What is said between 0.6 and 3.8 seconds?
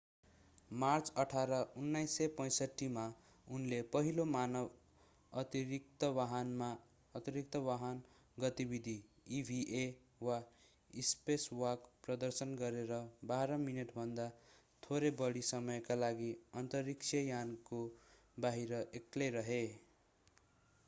March 18 1965 मा उनले